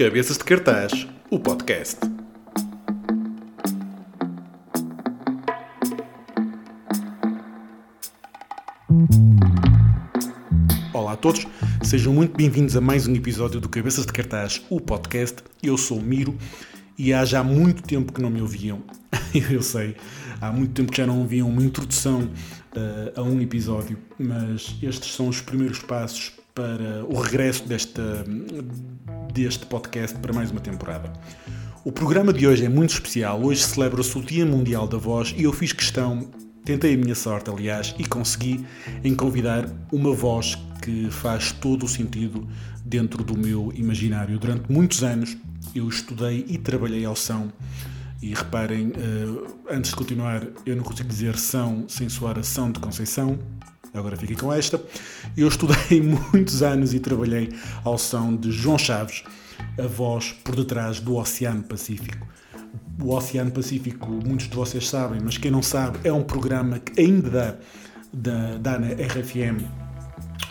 [0.00, 1.98] Cabeças de Cartaz, o podcast.
[10.94, 11.46] Olá a todos,
[11.82, 15.44] sejam muito bem-vindos a mais um episódio do Cabeças de Cartaz, o podcast.
[15.62, 16.34] Eu sou Miro
[16.96, 18.82] e há já muito tempo que não me ouviam.
[19.52, 19.96] Eu sei,
[20.40, 25.12] há muito tempo que já não ouviam uma introdução uh, a um episódio, mas estes
[25.12, 28.24] são os primeiros passos para o regresso desta,
[29.32, 31.12] deste podcast para mais uma temporada.
[31.84, 33.42] O programa de hoje é muito especial.
[33.42, 36.28] Hoje celebra-se o Dia Mundial da Voz e eu fiz questão,
[36.64, 38.64] tentei a minha sorte, aliás, e consegui
[39.02, 42.46] em convidar uma voz que faz todo o sentido
[42.84, 44.38] dentro do meu imaginário.
[44.38, 45.36] Durante muitos anos
[45.74, 47.48] eu estudei e trabalhei ao som.
[48.22, 48.92] E reparem,
[49.70, 53.38] antes de continuar, eu não consigo dizer São sem soar a São de Conceição,
[53.94, 54.80] agora fiquem com esta.
[55.36, 56.00] Eu estudei
[56.32, 57.50] muitos anos e trabalhei
[57.84, 59.22] ao som de João Chaves,
[59.78, 62.26] a voz por detrás do Oceano Pacífico.
[63.02, 67.00] O Oceano Pacífico, muitos de vocês sabem, mas quem não sabe, é um programa que
[67.00, 67.58] ainda
[68.12, 69.64] dá, dá na RFM.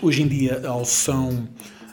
[0.01, 1.47] Hoje em dia, ao som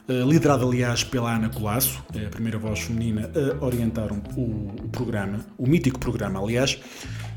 [0.09, 5.67] liderado aliás pela Ana Colasso, a primeira voz feminina a orientar o, o programa, o
[5.67, 6.79] mítico programa, aliás,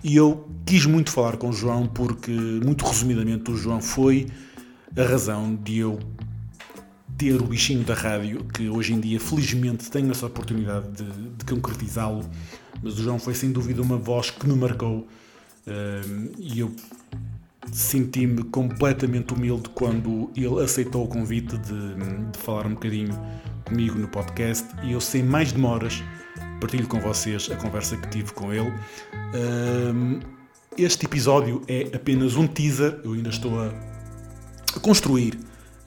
[0.04, 4.28] e eu quis muito falar com o João porque, muito resumidamente, o João foi
[4.96, 6.00] a razão de eu
[7.18, 11.04] ter o bichinho da rádio, que hoje em dia, felizmente, tenho essa oportunidade de,
[11.38, 12.24] de concretizá-lo.
[12.82, 16.74] Mas o João foi sem dúvida uma voz que me marcou uh, e eu
[17.72, 21.96] senti-me completamente humilde quando ele aceitou o convite de,
[22.32, 23.18] de, falar um bocadinho
[23.66, 26.04] comigo no podcast e eu sem mais demoras
[26.60, 28.72] partilho com vocês a conversa que tive com ele.
[30.78, 33.74] Este episódio é apenas um teaser, eu ainda estou a,
[34.80, 35.38] construir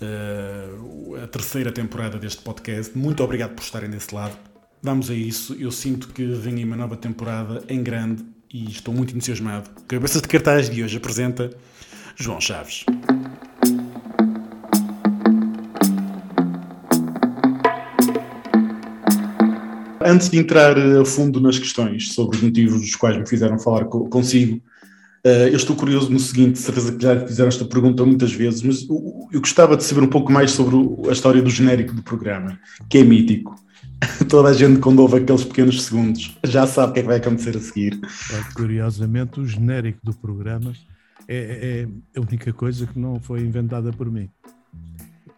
[0.03, 2.97] uh, a terceira temporada deste podcast.
[2.97, 4.37] Muito obrigado por estarem desse lado.
[4.83, 5.55] Vamos a isso.
[5.55, 8.23] Eu sinto que vem uma nova temporada em grande
[8.53, 9.71] e estou muito entusiasmado.
[9.89, 11.51] Cabeça de cartaz de hoje apresenta
[12.17, 12.85] João Chaves.
[20.05, 23.85] Antes de entrar a fundo nas questões sobre os motivos dos quais me fizeram falar
[23.85, 24.61] consigo,
[25.25, 28.87] eh, eu estou curioso no seguinte, certeza que já fizeram esta pergunta muitas vezes, mas
[28.89, 30.77] eu gostava de saber um pouco mais sobre
[31.09, 32.59] a história do genérico do programa,
[32.91, 33.55] que é mítico.
[34.29, 37.19] Toda a gente, quando ouve aqueles pequenos segundos, já sabe o que é que vai
[37.19, 38.01] acontecer a seguir.
[38.55, 40.73] Curiosamente, o genérico do programa
[41.29, 41.87] é, é,
[42.19, 44.29] a única coisa que não foi inventada por mim.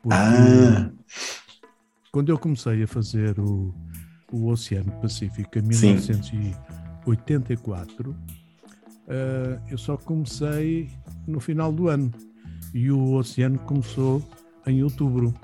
[0.02, 0.90] Porque ah.
[2.10, 3.74] quando eu comecei a fazer o,
[4.32, 8.16] o Oceano Pacífico em 1984, uh,
[9.08, 10.90] eh, eu só comecei
[11.26, 12.12] no final do ano
[12.72, 14.22] e o Oceano começou
[14.66, 15.34] em outubro.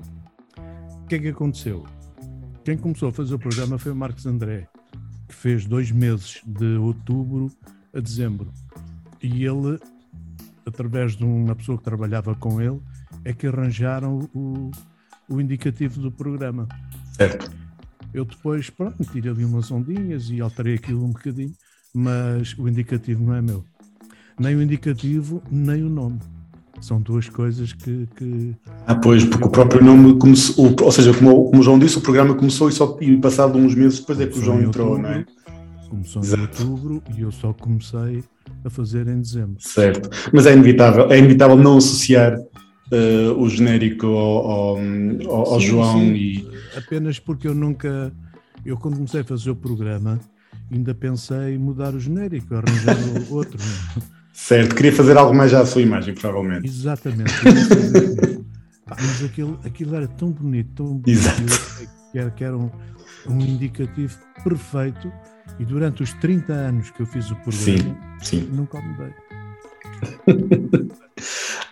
[1.03, 1.85] O que é que aconteceu?
[2.63, 4.67] Quem começou a fazer o programa foi o Marcos André,
[5.27, 7.51] que fez dois meses de outubro
[7.93, 8.51] a dezembro.
[9.21, 9.79] E ele
[10.65, 12.79] através de uma pessoa que trabalhava com ele,
[13.23, 14.71] é que arranjaram o,
[15.27, 16.67] o indicativo do programa.
[17.13, 17.51] Certo.
[18.13, 21.53] Eu depois, pronto, tirei ali umas ondinhas e alterei aquilo um bocadinho,
[21.93, 23.63] mas o indicativo não é meu.
[24.39, 26.19] Nem o indicativo, nem o nome.
[26.81, 28.07] São duas coisas que.
[28.15, 28.55] que
[28.87, 32.01] ah, pois, porque o próprio nome começou, ou seja, como, como o João disse, o
[32.01, 35.09] programa começou e, só, e passado uns meses depois é que o João entrou, outubro,
[35.09, 35.25] não é?
[35.87, 36.41] Começou Exato.
[36.41, 38.23] em outubro e eu só comecei
[38.65, 39.57] a fazer em dezembro.
[39.59, 45.67] Certo, mas é inevitável, é inevitável não associar uh, o genérico ao, ao, ao sim,
[45.67, 46.13] João sim.
[46.13, 46.47] e.
[46.75, 48.11] Apenas porque eu nunca.
[48.65, 50.19] Eu quando comecei a fazer o programa
[50.71, 52.97] ainda pensei em mudar o genérico, arranjar
[53.29, 53.59] outro.
[53.59, 54.01] Não?
[54.33, 56.67] Certo, queria fazer algo mais à sua imagem, provavelmente.
[56.67, 57.33] Exatamente.
[58.87, 61.43] mas aquilo, aquilo era tão bonito, tão bonito, Exato.
[62.11, 62.69] que era, que era um,
[63.27, 65.11] um indicativo perfeito
[65.59, 68.49] e durante os 30 anos que eu fiz o programa, sim, sim.
[68.51, 69.13] nunca mudei.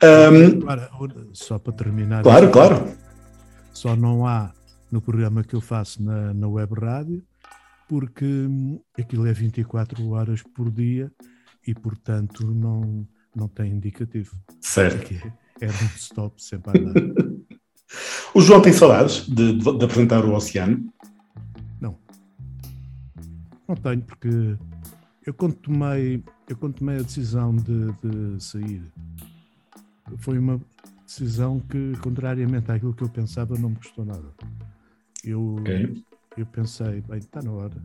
[0.04, 2.24] um, Agora, só para terminar.
[2.24, 2.88] Claro, claro.
[3.74, 4.52] Só não há
[4.92, 7.24] no programa que eu faço na, na web rádio,
[7.88, 11.12] porque hum, aquilo é 24 horas por dia
[11.70, 14.36] e, portanto, não, não tem indicativo.
[14.62, 15.14] Certo.
[15.62, 16.94] É, é um stop sempre a andar.
[18.34, 20.92] o João tem saudades de, de, de apresentar o Oceano?
[23.70, 24.58] Não tenho, porque
[25.24, 28.82] eu quando tomei, eu quando tomei a decisão de, de sair,
[30.18, 30.60] foi uma
[31.06, 34.26] decisão que, contrariamente àquilo que eu pensava, não me custou nada.
[35.24, 36.04] Eu, okay.
[36.36, 37.76] eu pensei, bem, está na hora.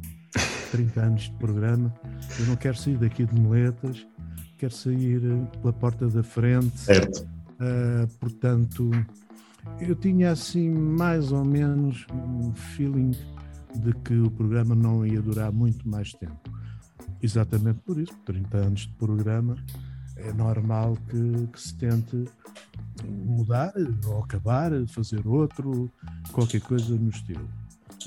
[0.74, 1.94] 30 anos de programa,
[2.40, 4.04] eu não quero sair daqui de moletas,
[4.58, 6.76] quero sair eh, pela porta da frente.
[6.76, 7.22] Certo.
[7.60, 8.90] Uh, portanto,
[9.80, 13.12] eu tinha assim mais ou menos um feeling
[13.76, 16.50] de que o programa não ia durar muito mais tempo.
[17.22, 19.54] Exatamente por isso, 30 anos de programa,
[20.16, 22.24] é normal que, que se tente
[23.04, 23.72] mudar
[24.06, 25.88] ou acabar, fazer outro,
[26.32, 27.48] qualquer coisa no estilo.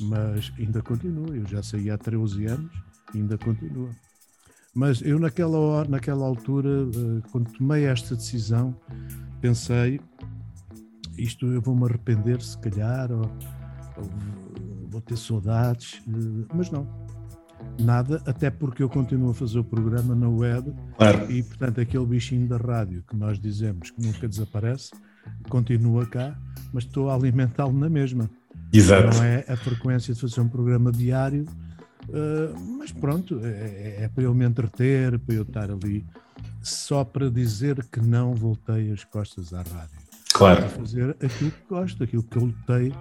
[0.02, 2.72] Mas ainda continua, eu já saí há 13 anos
[3.14, 3.90] e ainda continua.
[4.74, 8.76] Mas eu naquela, naquela altura, eh, quando tomei esta decisão,
[9.42, 10.00] pensei,
[11.18, 13.24] isto eu vou-me arrepender se calhar, ou,
[13.98, 14.10] ou
[14.88, 16.88] vou ter saudades, eh, mas não,
[17.80, 21.32] nada, até porque eu continuo a fazer o programa na web claro.
[21.32, 24.92] e, portanto, aquele bichinho da rádio que nós dizemos que nunca desaparece,
[25.50, 26.38] continua cá,
[26.72, 28.30] mas estou a alimentá-lo na mesma.
[28.72, 29.18] Exato.
[29.18, 31.46] Não é a frequência de fazer um programa diário,
[32.10, 36.06] uh, mas pronto, é, é, é, para eu me entreter, para eu estar ali,
[36.62, 39.98] só para dizer que não voltei as costas à rádio.
[40.34, 40.62] Claro.
[40.62, 42.94] Para fazer aquilo que gosto, aquilo que eu lutei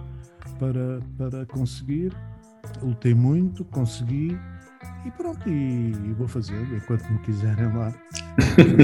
[0.59, 2.13] para, para conseguir
[2.81, 4.37] lutei muito, consegui
[5.05, 7.93] e pronto, e, e vou fazer enquanto me quiserem lá.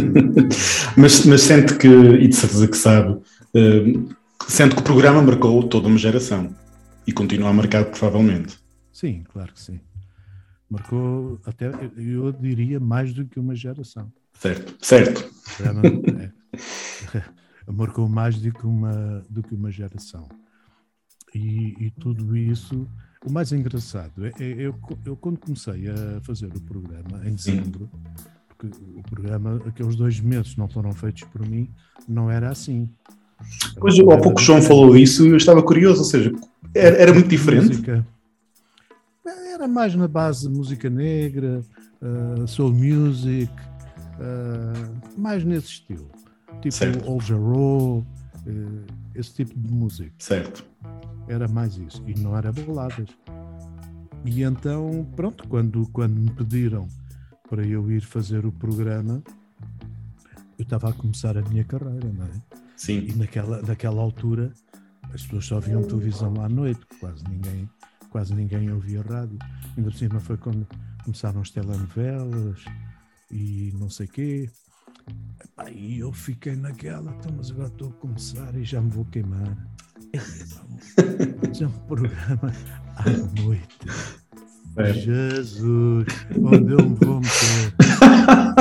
[0.98, 4.16] mas, mas sente que, e de certeza que sabe, uh,
[4.48, 6.50] sente que o programa marcou toda uma geração
[7.06, 8.58] e continua a marcar provavelmente.
[8.92, 9.80] Sim, claro que sim.
[10.70, 14.12] Marcou até, eu diria, mais do que uma geração.
[14.34, 15.32] Certo, certo.
[15.62, 16.32] É,
[17.72, 20.28] marcou mais do que uma, do que uma geração.
[21.34, 22.88] E, e tudo isso
[23.26, 27.90] o mais engraçado é, é eu, eu, quando comecei a fazer o programa em dezembro,
[28.50, 31.74] porque o programa, aqueles dois meses não foram feitos por mim,
[32.08, 32.90] não era assim.
[33.80, 36.32] Pois, há pouco o João falou isso e eu estava curioso, ou seja,
[36.74, 37.70] era, era muito diferente.
[37.70, 38.06] Música,
[39.64, 41.64] era mais na base de música negra,
[42.02, 43.52] uh, soul music,
[44.20, 46.10] uh, mais nesse estilo.
[46.62, 48.86] Tipo Old Jarreau, uh,
[49.16, 50.12] esse tipo de música.
[50.20, 50.66] Certo.
[51.28, 52.04] Era mais isso.
[52.06, 53.08] E não era baladas.
[54.26, 56.88] E então, pronto, quando, quando me pediram
[57.50, 59.24] para eu ir fazer o programa,
[60.58, 62.63] eu estava a começar a minha carreira, não é?
[62.84, 63.08] Sim.
[63.08, 64.52] E naquela, naquela altura
[65.14, 67.70] as pessoas só viam televisão à noite, quase ninguém,
[68.10, 69.40] quase ninguém ouvia rádio.
[69.78, 70.68] Ainda por cima foi quando
[71.02, 72.66] começaram as telenovelas
[73.32, 74.50] e não sei quê.
[75.74, 79.56] E eu fiquei naquela, então, mas agora estou a começar e já me vou queimar.
[81.46, 82.54] Fazer um programa
[82.98, 83.78] à noite.
[84.76, 84.92] É.
[84.92, 88.53] Jesus, onde eu me vou meter?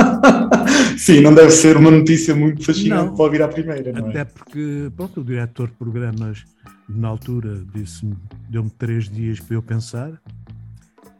[0.97, 4.09] Sim, não deve ser uma notícia muito fascinante não, para ouvir à primeira, não é?
[4.09, 6.45] Até porque, pronto, o diretor de programas,
[6.87, 8.15] na altura, disse-me,
[8.49, 10.21] deu-me três dias para eu pensar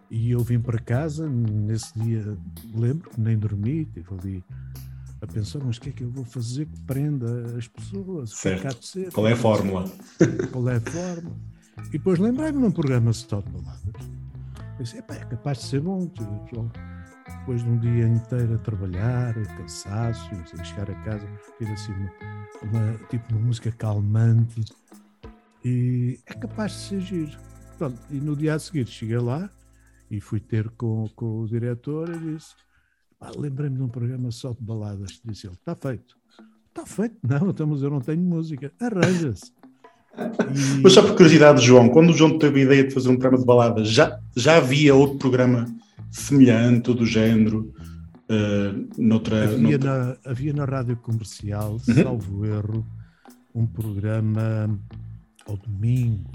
[0.10, 2.38] e eu vim para casa, nesse dia,
[2.76, 4.44] lembro que nem dormi, estive ali
[5.22, 8.32] a pensar, mas o que é que eu vou fazer que prenda as pessoas?
[8.32, 8.86] Certo.
[8.86, 9.86] Ser, Qual é a fórmula?
[10.52, 11.36] Qual é a fórmula?
[11.88, 13.84] E depois lembrei-me num programa de palavras.
[14.80, 16.12] Disse, é capaz de ser bom.
[17.28, 21.28] Depois de um dia inteiro a trabalhar, cansaço, sem chegar a casa,
[21.58, 22.12] ter assim uma,
[22.64, 24.62] uma, tipo uma música calmante.
[25.64, 27.38] E é capaz de ser giro.
[27.78, 29.50] Pronto, e no dia a seguir cheguei lá
[30.12, 32.54] e fui ter com, com o diretor e disse
[33.20, 35.22] ah, Lembrei-me de um programa só de baladas.
[35.24, 36.18] Disse ele: Está feito.
[36.70, 37.16] Está feito?
[37.24, 38.72] Não, então, eu não tenho música.
[38.80, 39.52] Arranja-se.
[39.52, 40.82] E...
[40.84, 43.38] Mas só por curiosidade, João, quando o João teve a ideia de fazer um programa
[43.40, 45.66] de baladas, já, já havia outro programa
[46.10, 47.74] semelhante, do género?
[48.30, 50.08] Uh, noutra, havia, noutra...
[50.08, 52.04] Na, havia na rádio comercial, uhum.
[52.04, 52.86] salvo erro,
[53.54, 54.80] um programa
[55.46, 56.30] ao domingo,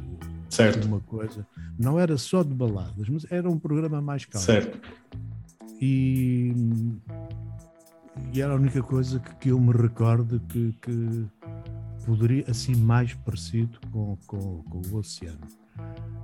[0.48, 0.86] certo.
[0.86, 1.46] uma coisa.
[1.78, 4.44] Não era só de baladas, mas era um programa mais calmo.
[4.44, 4.78] Certo.
[5.80, 6.52] E,
[8.34, 11.26] e era a única coisa que, que eu me recordo que, que
[12.04, 15.38] poderia, assim, mais parecido com, com, com o Oceano.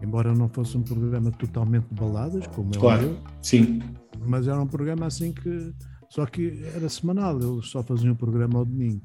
[0.03, 3.81] Embora não fosse um programa totalmente de baladas, como é o sim.
[4.27, 5.73] mas era um programa assim que.
[6.11, 9.03] Só que era semanal, eu só fazia um programa ao domingo.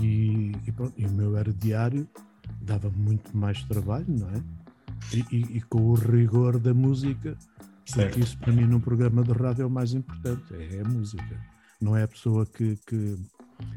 [0.00, 2.06] E, e, pronto, e o meu era diário,
[2.60, 4.42] dava muito mais trabalho, não é?
[5.14, 7.38] E, e, e com o rigor da música,
[7.86, 8.08] Certo.
[8.08, 11.40] Porque isso para mim num programa de rádio é o mais importante, é a música.
[11.80, 13.16] Não é a pessoa que, que,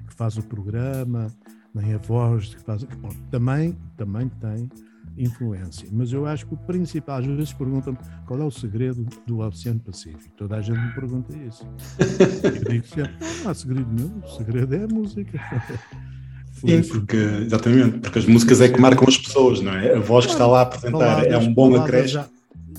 [0.07, 1.27] que faz o programa,
[1.73, 2.83] nem a voz que faz.
[2.83, 4.69] Bom, também, também tem
[5.17, 5.87] influência.
[5.91, 9.79] Mas eu acho que o principal, às vezes perguntam-me qual é o segredo do Oceano
[9.79, 10.35] Pacífico.
[10.37, 11.67] Toda a gente me pergunta isso.
[12.43, 13.13] Eu digo sempre,
[13.43, 15.39] não há segredo nenhum, o segredo é a música.
[16.53, 19.95] Sim, porque, exatamente, porque as músicas é que marcam as pessoas, não é?
[19.95, 22.25] A voz que está lá a apresentar é um bom acréscimo.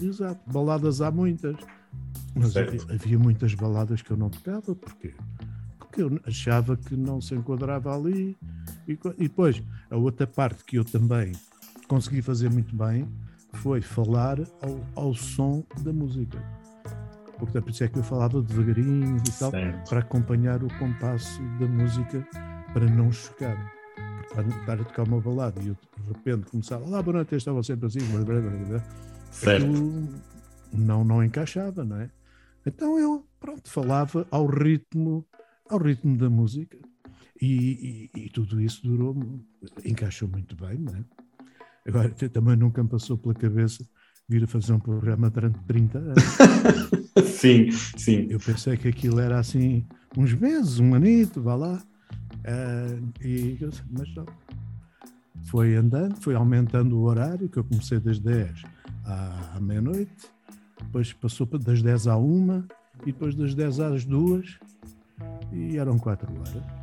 [0.02, 1.56] Exato, baladas há muitas.
[2.34, 2.86] Mas certo.
[2.92, 5.14] havia muitas baladas que eu não tocava, porquê?
[5.78, 8.36] Porque eu achava que não se enquadrava ali.
[8.86, 11.32] E, e depois, a outra parte que eu também
[11.90, 13.04] consegui fazer muito bem
[13.54, 16.38] foi falar ao, ao som da música.
[17.36, 19.88] Portanto, por isso é que eu falava devagarinho e tal, Certo.
[19.90, 22.24] para acompanhar o compasso da música,
[22.72, 23.56] para não chocar.
[24.32, 27.60] Para estar a tocar uma balada e eu de repente começava, lá, boa noite, estava
[27.64, 28.84] sempre assim, blá, blá, blá, blá.
[29.32, 29.66] Certo.
[30.72, 32.08] Não, não encaixava, não é?
[32.64, 35.26] Então eu, pronto, falava ao ritmo,
[35.68, 36.78] ao ritmo da música
[37.42, 39.16] e, e- e tudo isso durou,
[39.84, 41.04] encaixou muito bem, não é?
[41.86, 43.84] Agora, também nunca me passou pela cabeça
[44.28, 46.24] vir a fazer um programa durante 30 anos.
[47.26, 48.28] Sim, sim.
[48.30, 49.84] Eu pensei que aquilo era assim,
[50.16, 51.82] uns meses, um anito, vá lá.
[52.44, 53.58] Ah, e,
[53.90, 54.26] mas não.
[55.46, 58.62] Foi andando, foi aumentando o horário, que eu comecei das 10
[59.04, 60.12] à, à meia-noite,
[60.80, 62.64] depois passou das 10 à 1
[63.02, 64.58] e depois das 10 às 2
[65.52, 66.79] e eram 4 horas,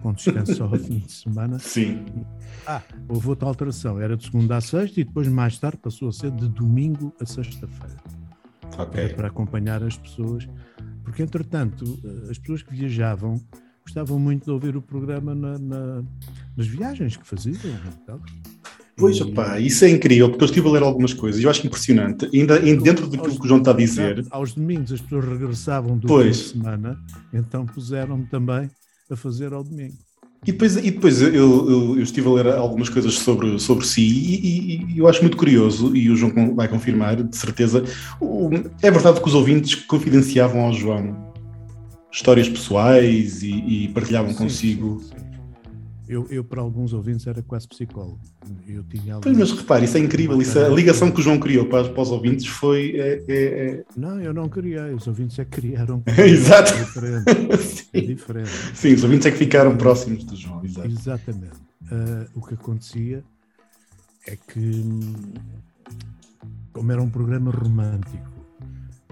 [0.00, 1.58] com descanso só ao fim de semana.
[1.58, 2.04] Sim.
[2.66, 6.12] Ah, houve outra alteração, era de segunda a sexta e depois mais tarde passou a
[6.12, 7.96] ser de domingo a sexta-feira
[8.78, 9.08] Ok.
[9.14, 10.48] para acompanhar as pessoas,
[11.04, 13.40] porque entretanto eh, as pessoas que viajavam
[13.82, 16.02] gostavam muito de ouvir o programa na- na-
[16.56, 17.56] nas viagens que faziam.
[18.06, 18.20] tal.
[18.96, 21.66] Pois, opá, isso é incrível, porque eu estive a ler algumas coisas e eu acho
[21.66, 25.24] impressionante, ainda, ainda dentro daquilo que o João está a dizer, Aos domingos as pessoas
[25.24, 26.36] regressavam do Pois.
[26.36, 27.00] fim de semana,
[27.32, 28.68] então puseram-me também
[29.10, 29.96] a fazer ao domingo.
[30.46, 34.00] E depois, e depois eu, eu- eu estive a ler algumas coisas sobre, sobre si
[34.02, 37.84] e, e- eu acho muito curioso, e o João vai confirmar, de certeza.
[38.82, 41.30] é verdade que os ouvintes confidenciavam ao João
[42.12, 45.00] histórias pessoais e, e partilhavam Sim, consigo.
[45.02, 45.29] sim, sim.
[46.12, 48.18] Eu, eu, para alguns ouvintes, era quase psicólogo.
[48.66, 50.42] Eu tinha Pois, alguns- mas repare, isso é incrível.
[50.42, 52.96] Isso, é- a ligação que o João criou para, para os ouvintes foi.
[52.98, 56.02] é- é- Não, eu não criei, os ouvintes é que criaram.
[56.18, 56.72] Exato.
[56.74, 57.30] É diferente.
[57.30, 57.56] É
[58.02, 58.06] Sim.
[58.06, 58.50] diferente.
[58.74, 60.64] Sim, os ouvintes é que ficaram próximos do João.
[60.64, 60.88] Exato.
[60.88, 61.52] Exatamente.
[61.92, 63.22] Ah, o que acontecia
[64.26, 65.32] é que, hum,
[66.72, 68.28] como era um programa romântico,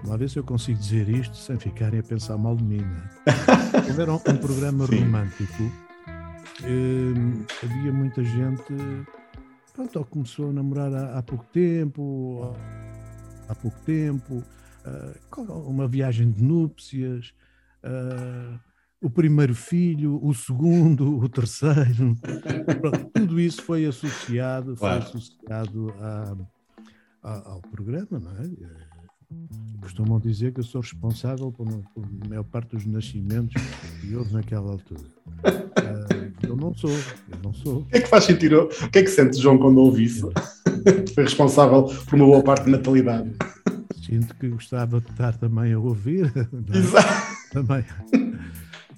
[0.03, 3.03] uma vez eu consigo dizer isto sem ficarem a pensar mal de mim, né?
[3.87, 4.99] como era um, um programa Sim.
[4.99, 5.71] romântico,
[6.65, 8.73] hum, havia muita gente,
[9.73, 12.41] pronto, ou começou a namorar há, há pouco tempo,
[13.47, 14.43] há pouco tempo,
[15.29, 17.33] com uma viagem de núpcias,
[17.83, 18.59] ah,
[19.01, 22.17] o primeiro filho, o segundo, o terceiro,
[22.81, 25.03] Pronto, tudo isso foi associado, foi Claro.
[25.03, 26.35] associado a-
[27.23, 28.49] a- ao programa, não é?
[29.81, 33.53] Costumam dizer que eu sou responsável por, por a maior parte dos nascimentos
[34.01, 35.01] que houve naquela altura.
[35.81, 37.79] Eh, eu não sou, eu não sou.
[37.79, 38.63] O que é que faz sentido?
[38.83, 40.31] O que é que sente João quando ouve isso?
[41.13, 43.31] Foi responsável por uma boa parte da natalidade.
[44.05, 46.77] Sinto que gostava de estar também a ouvir, é?
[46.77, 47.23] Exato.
[47.51, 47.85] também,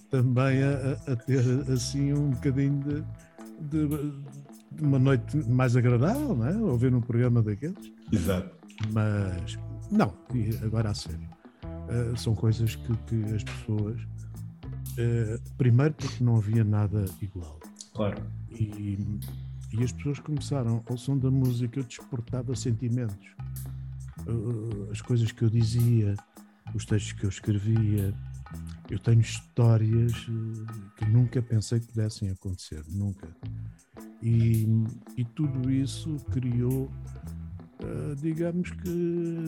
[0.10, 1.40] também a, a- ter
[1.72, 4.12] assim um bocadinho de, de-
[4.74, 6.56] de uma noite mais agradável, não é?
[6.58, 7.92] Ouvir um programa daqueles.
[8.12, 8.50] Exato.
[8.94, 9.58] Mas,
[9.92, 10.14] não,
[10.64, 11.20] agora a sério.
[11.90, 14.00] eh, são coisas que, que as pessoas.
[14.98, 17.60] Eh, primeiro, porque não havia nada igual.
[17.94, 18.22] Claro.
[18.52, 18.98] E,
[19.74, 23.36] e as pessoas começaram, ao som da música, eu desportava sentimentos.
[24.28, 26.16] Uh, as coisas que eu dizia,
[26.76, 28.14] os textos que eu escrevia.
[28.90, 30.66] Eu tenho histórias uh,
[30.98, 33.28] que nunca pensei que pudessem acontecer, nunca.
[34.22, 34.68] E,
[35.18, 36.92] e tudo isso criou,
[37.84, 38.90] uh, digamos que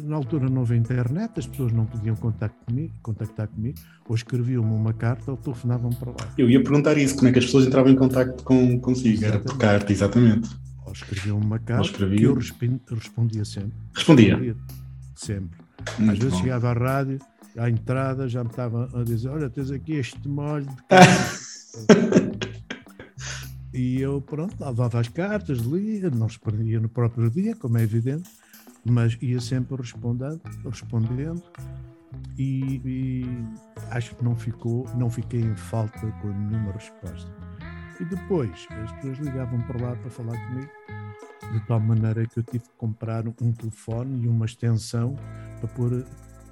[0.04, 4.74] na altura não havia internet, as pessoas não podiam contactar comigo, contactar comigo ou escreviam-me
[4.74, 6.34] uma carta ou telefonavam para lá.
[6.38, 9.24] Eu ia perguntar isso, como é que as pessoas entravam em contato com, consigo?
[9.24, 9.58] Era por Exatamente.
[9.60, 10.50] carta, exatamente.
[10.86, 12.36] Ou escreviam uma carta escreviam.
[12.36, 13.74] que eu respondia sempre.
[13.96, 14.56] Respondia.
[15.16, 15.60] Sempre.
[15.86, 16.40] Às Muito vezes bom.
[16.44, 17.20] chegava à rádio,
[17.58, 22.63] à entrada, já me estavam a dizer: Olha, tens aqui este molho de carne."
[23.74, 28.30] E eu, pronto, lavava as cartas, lia, não respondia no próprio dia, como é evidente,
[28.86, 31.42] mas ia sempre respondendo, respondendo
[32.38, 33.26] e, e
[33.90, 37.32] acho que não ficou, não fiquei em falta com nenhuma resposta.
[38.00, 40.70] E depois as pessoas ligavam para lá para falar comigo,
[41.52, 45.16] de tal maneira que eu tive que comprar um telefone e uma extensão
[45.60, 46.06] para pôr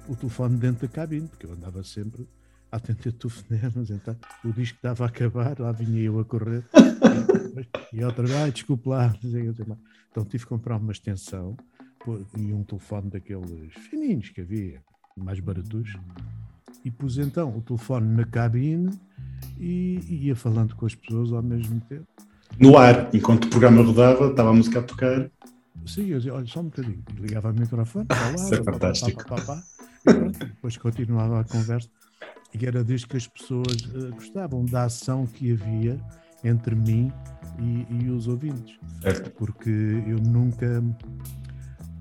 [0.08, 2.26] o telefone dentro da cabine, porque eu andava sempre
[2.72, 6.64] a atender telefonemas, então o disco estava a acabar, lá vinha eu a correr,
[7.92, 9.14] e, outra vez, ah, desculpe lá,
[10.10, 11.54] então tive que comprar uma extensão
[12.36, 14.82] e um telefone daqueles fininhos que havia,
[15.16, 15.92] mais baratos,
[16.82, 18.90] e pus então o telefone na cabine
[19.58, 22.06] e, e ia falando com as pessoas ao mesmo tempo.
[22.58, 25.30] No ar, enquanto o programa rodava, estava a música a tocar.
[25.86, 27.02] Sim, eu dizia, olha, só um bocadinho.
[27.18, 29.24] Ligava o microfone, falava, Isso é fantástico.
[29.24, 29.62] pá, pá, pá,
[30.06, 31.88] e pronto, depois continuava a conversa.
[32.58, 35.98] E era disto que as pessoas eh, gostavam, da ação que havia
[36.44, 37.10] entre mim
[37.58, 38.78] e, e os ouvintes.
[39.00, 39.30] Certo.
[39.32, 40.82] Porque eu nunca,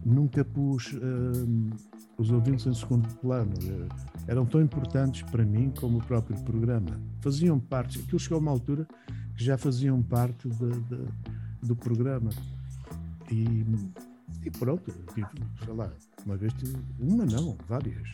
[0.06, 1.70] nunca pus uh,
[2.18, 3.54] os ouvintes em segundo plano.
[4.28, 7.00] Eram tão importantes para mim como o próprio programa.
[7.22, 8.88] Faziam parte, aquilo chegou a uma altura
[9.36, 11.06] que já faziam parte de, de,
[11.64, 12.30] do programa.
[13.32, 13.66] E,
[14.44, 15.28] e pronto, tive,
[15.64, 15.92] sei lá,
[16.26, 18.12] uma vez tive, uma não, várias.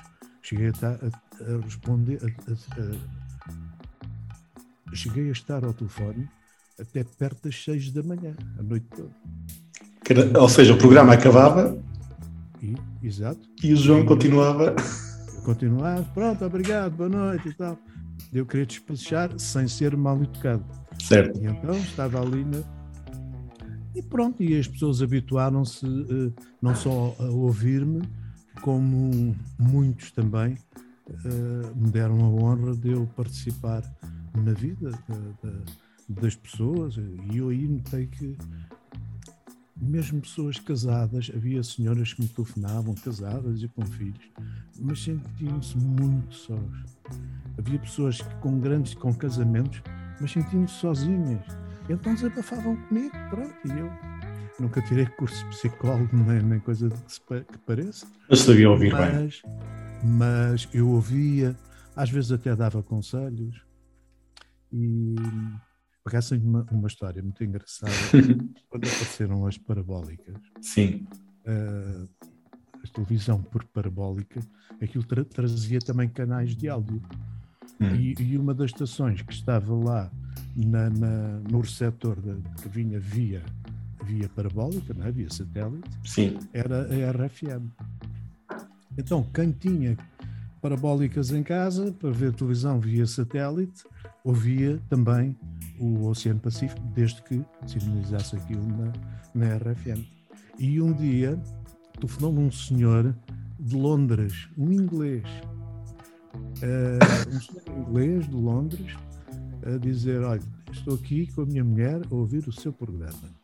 [0.47, 2.27] Cheguei a, a, a responder, a,
[4.95, 6.29] cheguei a estar ao telefone
[6.79, 9.11] até perto das seis da manhã, a noite toda.
[10.39, 11.77] Ou seja, o programa acabava.
[12.63, 13.41] E, exato.
[13.61, 14.73] E o João e, continuava.
[15.43, 17.77] Continuava, pronto, obrigado, boa noite e tal.
[18.31, 20.63] Eu queria despachar sem ser mal educado.
[20.97, 21.37] Certo.
[21.41, 22.63] E então estava ali na.
[23.93, 28.01] E pronto, e as pessoas habituaram-se uh, não só a ouvir-me,
[28.61, 30.57] como muitos também
[31.09, 33.83] uh, me deram a honra de eu participar
[34.35, 34.91] na vida
[36.09, 36.97] das pessoas.
[37.31, 38.37] E eu aí notei que
[39.79, 44.31] mesmo pessoas casadas, havia senhoras que me telefonavam, casadas e com filhos,
[44.79, 46.59] mas sentiam-se muito sós.
[47.57, 49.81] Havia pessoas que, com grandes, com casamentos,
[50.19, 51.45] mas sentiam-se sozinhas.
[51.89, 54.16] Então desabafavam comigo, pronto, e eu
[54.59, 58.07] nunca tirei curso de psicólogo, nem, nem coisa que, que pareça.
[58.29, 59.53] Mas sabia ouvir mas, bem.
[60.03, 61.55] Mas eu ouvia,
[61.95, 63.65] às vezes até dava conselhos,
[64.71, 65.15] e
[66.03, 67.91] por acaso tenho uma, uma história muito engraçada.
[68.69, 71.07] Quando apareceram as parabólicas, Sim.
[71.45, 72.07] Uh,
[72.83, 74.39] a televisão por parabólica,
[74.81, 77.01] aquilo tra trazia também canais de áudio.
[77.79, 77.95] Hum.
[77.95, 80.11] E, e, uma das estações que estava lá
[80.55, 83.43] na, na, no receptor de, que vinha via,
[84.07, 85.11] via parabólica, não é?
[85.11, 86.37] via satélite, Sim.
[86.53, 87.67] era a RFM.
[88.97, 89.97] Então, quem tinha
[90.61, 93.83] parabólicas em casa para ver televisão via satélite,
[94.23, 95.37] ouvia também
[95.79, 98.91] o Oceano Pacífico, desde que sinalizasse aquilo na,
[99.35, 100.03] na RFM.
[100.57, 101.39] E um dia
[101.99, 103.15] telefonou-me um senhor
[103.59, 105.23] de Londres, um inglês,
[106.35, 108.95] uh, um senhor inglês de Londres,
[109.63, 110.41] a dizer: Olha,
[110.71, 113.36] estou aqui com a minha mulher a ouvir o seu programa.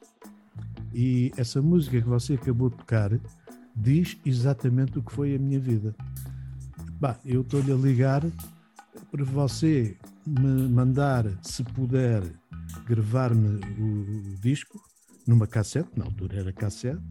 [0.94, 3.12] E essa música que você acabou de tocar
[3.76, 5.96] diz exatamente o que foi a minha vida.
[7.00, 8.22] Bah, eu estou-lhe a ligar
[9.12, 12.24] para você me mandar, se puder,
[12.86, 14.80] gravar-me o, disco
[15.28, 17.02] numa cassete, na altura era cassete,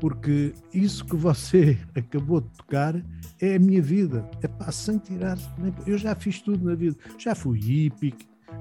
[0.00, 2.94] porque isso que você acabou de tocar
[3.40, 4.28] é a minha vida.
[4.42, 5.38] É pá, sem tirar.
[5.86, 6.96] Eu já fiz tudo na vida.
[7.18, 8.14] Já fui hippie,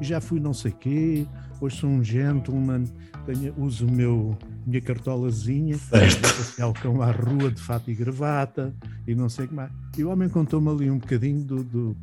[0.06, 1.28] já fui não sei quê,
[1.60, 2.86] hoje sou um gentleman,
[3.26, 8.74] tenho, uso o meu, minha cartolazinha, passear o cão à rua de fato e gravata
[9.08, 9.72] e não sei o que mais.
[9.98, 11.98] E o homem contou-me ali um bocadinho do, do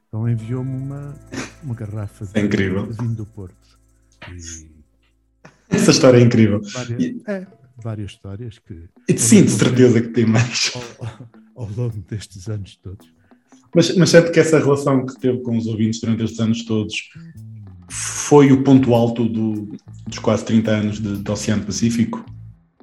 [0.09, 1.15] Então enviou-me uma,
[1.63, 2.87] uma garrafa de, é incrível.
[2.87, 3.79] vinho do Porto.
[4.31, 4.71] E...
[5.69, 6.61] Essa história é incrível.
[6.63, 7.23] Várias, e...
[7.27, 7.47] é,
[7.83, 8.89] várias histórias que.
[9.09, 10.73] E sim, de certeza que tem mais.
[10.75, 13.13] Ao, ao, longo destes anos todos.
[13.75, 17.11] Mas, mas sente que essa relação que teve com os ouvintes durante estes anos todos
[17.89, 22.25] foi o ponto alto do, dos quase 30 anos de, do Oceano Pacífico?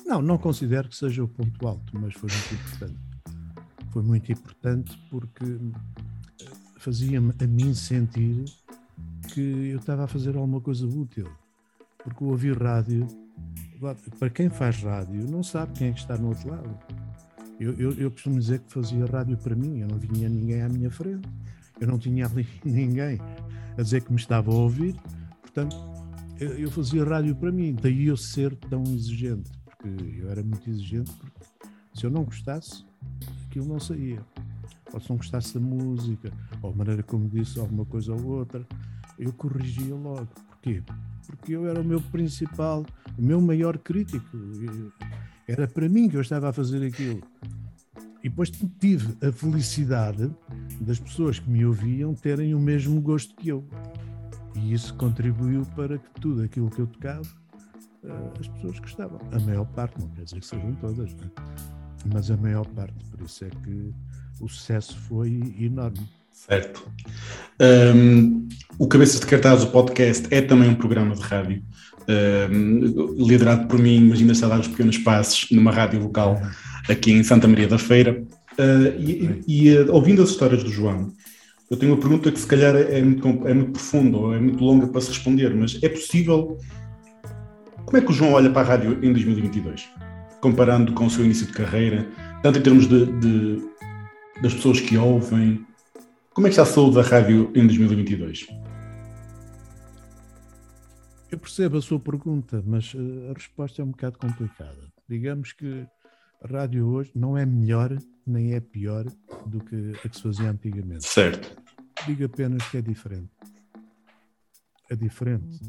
[0.06, 3.00] Não, não considero que seja o ponto alto, mas foi muito importante.
[3.92, 5.58] Foi muito importante porque
[6.78, 8.46] fazia-me a mim sentir
[9.34, 11.30] que eu estava a fazer alguma coisa útil.
[12.04, 13.08] Porque ouvir rádio,
[14.20, 16.78] para quem faz rádio, não sabe quem é que está no outro lado.
[17.60, 20.68] Eu, eu, eu costumo dizer que fazia rádio para mim, eu não vinha ninguém à
[20.68, 21.28] minha frente,
[21.80, 23.20] eu não tinha ali ninguém
[23.78, 24.96] a dizer que me estava a ouvir,
[25.42, 25.76] portanto,
[26.40, 30.70] eu, eu fazia rádio para mim, daí eu ser tão exigente, porque eu era muito
[30.70, 31.46] exigente, porque
[31.94, 32.86] se eu não gostasse,
[33.48, 34.24] aquilo não saía
[34.94, 36.32] ou se não gostasse da música,
[36.62, 38.66] ou a maneira como disse alguma coisa ou outra,
[39.18, 40.28] eu corrigia logo.
[40.50, 40.84] Porquê?
[41.26, 42.86] Porque eu era o meu principal,
[43.18, 44.38] o meu maior crítico.
[45.48, 47.22] Era para mim que eu estava a fazer aquilo.
[48.24, 50.32] E depois tive a felicidade
[50.80, 53.68] das pessoas que me ouviam terem o mesmo gosto que eu.
[54.56, 57.28] E isso contribuiu para que tudo aquilo que eu tocava,
[58.06, 59.20] eh, as pessoas gostavam.
[59.32, 61.30] A maior parte, não quer dizer que sejam todas, né?
[62.14, 62.94] mas a maior parte.
[63.12, 63.94] Por isso é que
[64.40, 66.08] o sucesso foi enorme.
[66.32, 66.90] Certo.
[67.96, 71.64] Um, o Cabeças de Cartaz, o podcast, é também um programa de rádio,
[72.52, 76.42] um, liderado por mim, imagina-se a dar os pequenos passos numa rádio local
[76.90, 78.24] aqui em Santa Maria da Feira.
[78.54, 81.12] Uh, e, e uh, ouvindo as histórias do João,
[81.70, 84.64] eu tenho uma pergunta que se calhar é muito, é muito profunda ou é muito
[84.64, 86.58] longa para se responder, mas é possível.
[87.86, 89.90] Como é que o João olha para a rádio em 2022?
[90.40, 92.08] Comparando com o seu início de carreira,
[92.42, 93.62] tanto em termos de, de
[94.42, 95.66] das pessoas que ouvem.
[96.34, 98.48] Como é que está a saúde da rádio em 2022?
[101.32, 104.92] Eu percebo a sua pergunta, mas uh, a resposta é um bocado complicada.
[105.08, 105.86] Digamos que
[106.48, 109.06] rádio hoje não é melhor nem é pior
[109.46, 111.06] do que a que se fazia antigamente.
[111.06, 111.62] Certo.
[112.06, 113.30] Digo apenas que é diferente.
[114.90, 115.60] É diferente.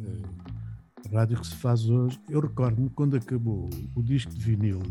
[1.06, 4.82] A rádio que se faz hoje, eu recordo-me quando acabou o disco de vinil,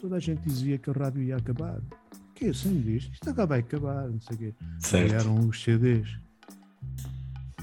[0.00, 1.80] toda a gente dizia que a rádio ia acabar.
[2.34, 3.12] Que é sem disco?
[3.12, 4.54] Isto agora vai acabar, não sei o quê.
[4.78, 5.14] Certo.
[5.14, 6.08] Eram os CDs.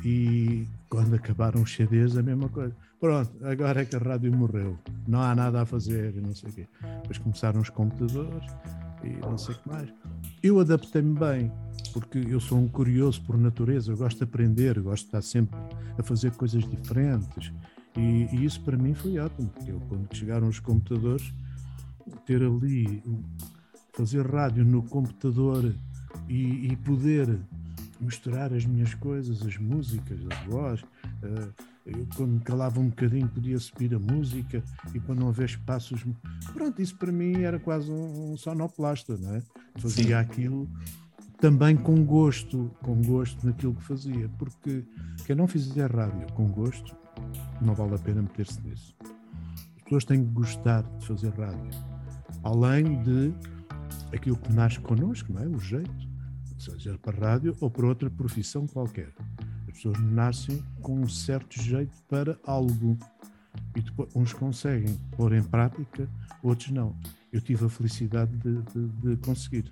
[0.06, 2.76] E quando acabaram os CDs, a mesma coisa.
[3.00, 4.78] Pronto, agora é que a rádio morreu.
[5.08, 6.68] Não há nada a fazer, não sei o quê.
[7.02, 8.52] Depois começaram os computadores
[9.04, 9.94] e não sei o que mais.
[10.42, 11.52] Eu adaptei-me bem,
[11.94, 15.56] porque eu sou um curioso por natureza, eu gosto de aprender, gosto de estar sempre
[15.98, 17.54] a fazer coisas diferentes.
[17.96, 21.32] E, e isso para mim foi ótimo, porque eu, quando chegaram os computadores,
[22.26, 23.04] ter ali,
[23.94, 25.72] fazer rádio no computador
[26.28, 27.40] e, e poder
[28.00, 30.82] misturar as minhas coisas, as músicas, a voz.
[30.82, 34.62] Uh, eu, quando calava um bocadinho, podia subir a música
[34.94, 36.06] e para não haver espaços.
[36.52, 39.44] Pronto, isso para mim era quase um, um sonoplasta, não é?
[39.78, 40.14] Fazia Sim.
[40.14, 40.70] aquilo
[41.40, 44.84] também com gosto, com gosto naquilo que fazia, porque
[45.26, 46.96] quem não fizer rádio com gosto,
[47.62, 48.96] não vale a pena meter-se nisso.
[49.78, 51.70] As pessoas têm que gostar de fazer rádio,
[52.44, 53.34] além de
[54.12, 55.48] aquilo que nasce connosco, não é?
[55.48, 56.10] O jeito,
[56.58, 59.14] seja para rádio ou para outra profissão qualquer
[59.78, 62.98] pessoas nascem com um certo jeito para algo
[63.76, 66.10] e depois uns conseguem pôr em prática,
[66.42, 66.96] outros não.
[67.32, 69.72] Eu tive a felicidade de, de, de conseguir.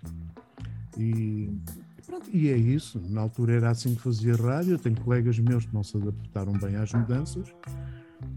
[0.97, 1.51] E,
[2.05, 2.99] pronto, e é isso.
[3.09, 4.73] Na altura era assim que fazia rádio.
[4.73, 7.53] Eu tenho colegas meus que não se adaptaram bem às mudanças,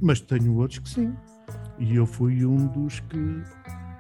[0.01, 1.15] mas tenho outros que sim.
[1.79, 3.43] E eu fui um dos que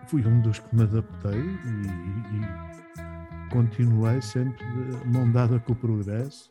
[0.06, 1.86] fui um dos que me adaptei e,
[2.32, 4.64] e, e continuei sempre
[5.06, 6.50] mão dada com o progresso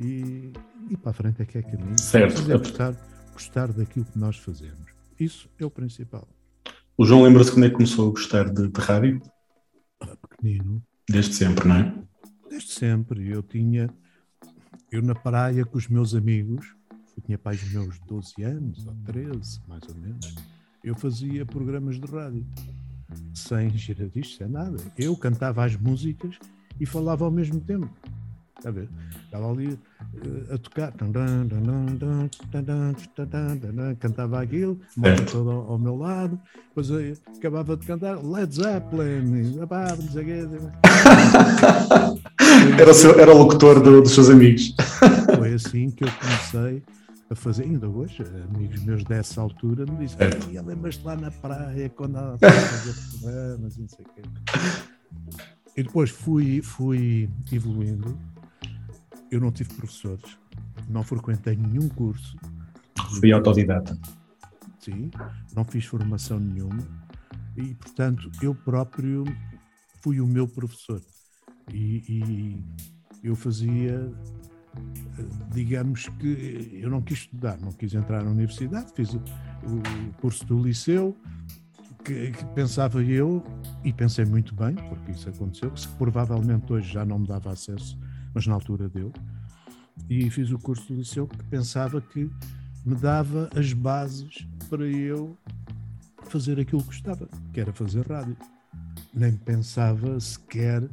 [0.00, 0.52] e,
[0.88, 1.98] e para a frente é que é caminho.
[1.98, 2.50] Certo.
[2.50, 2.94] É gostar,
[3.32, 4.90] gostar daquilo que nós fazemos.
[5.18, 6.26] Isso é o principal.
[6.96, 9.20] O João lembra-se quando é que começou a gostar de, de rádio?
[10.00, 10.82] Ah, pequenino.
[11.08, 11.94] Desde sempre, não é?
[12.48, 13.28] Desde sempre.
[13.28, 13.90] Eu tinha.
[14.90, 16.74] Eu na praia com os meus amigos,
[17.16, 20.34] eu tinha pais meus 12 anos ou 13, mais ou menos,
[20.82, 22.44] eu fazia programas de rádio.
[23.34, 24.78] Sem giradistas, sem nada.
[24.96, 26.38] Eu cantava as músicas
[26.80, 27.90] e falava ao mesmo tempo.
[28.64, 28.88] A ver?
[29.24, 30.92] Estava ali uh, a tocar,
[33.98, 39.58] cantava aquilo, malta toda ao, ao, meu lado, depois eu acabava de cantar Led Zeppelin,
[42.78, 44.74] era, o seu, era o locutor do, dos seus amigos.
[45.38, 46.82] Foi assim que eu comecei
[47.30, 50.60] a fazer, ainda hoje, amigos meus dessa altura me dizem, é.
[50.60, 54.22] lembras-te lá na praia quando a fazer programas e não sei o quê.
[55.76, 58.18] E depois fui, fui evoluindo
[59.30, 60.38] eu não tive professores,
[60.88, 62.36] não frequentei nenhum curso.
[63.18, 63.98] Fui autodidata.
[64.78, 65.10] Sim,
[65.54, 66.82] não fiz formação nenhuma
[67.56, 69.24] e, portanto, eu próprio
[70.02, 71.00] fui o meu professor.
[71.72, 72.64] E, e
[73.22, 74.10] eu fazia,
[75.52, 80.44] digamos que eu não quis estudar, não quis entrar na universidade, fiz o, o curso
[80.46, 81.16] do liceu,
[82.04, 83.44] que, que, pensava eu,
[83.84, 87.98] e pensei muito bem, porque isso aconteceu, que provavelmente hoje já não me dava acesso
[88.34, 89.12] mas na altura deu.
[90.08, 92.30] E fiz o curso do liceu que pensava que
[92.84, 95.36] me dava as bases para eu
[96.24, 98.36] fazer aquilo que gostava, que era fazer rádio.
[99.12, 100.88] Nem pensava sequer